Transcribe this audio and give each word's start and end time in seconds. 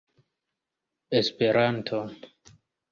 esperanto 1.21 2.01